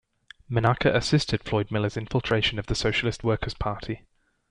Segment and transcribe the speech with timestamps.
[0.49, 4.01] Menaker assisted Floyd Miller's infiltration of the Socialist Workers Party.